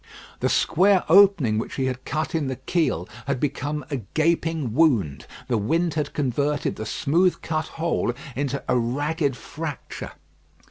The 0.39 0.49
square 0.49 1.03
opening 1.09 1.59
which 1.59 1.75
he 1.75 1.85
had 1.85 2.05
cut 2.05 2.33
in 2.33 2.47
the 2.47 2.55
keel 2.55 3.07
had 3.27 3.39
become 3.39 3.85
a 3.91 3.97
gaping 4.15 4.73
wound. 4.73 5.27
The 5.47 5.59
wind 5.59 5.93
had 5.93 6.15
converted 6.15 6.75
the 6.75 6.87
smooth 6.87 7.39
cut 7.43 7.65
hole 7.77 8.11
into 8.35 8.63
a 8.67 8.75
ragged 8.75 9.37
fracture. 9.37 10.13